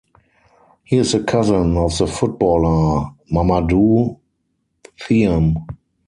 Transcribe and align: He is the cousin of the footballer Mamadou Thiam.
He 0.83 0.97
is 0.97 1.11
the 1.11 1.23
cousin 1.23 1.77
of 1.77 1.95
the 1.95 2.07
footballer 2.07 3.11
Mamadou 3.31 4.17
Thiam. 4.99 5.67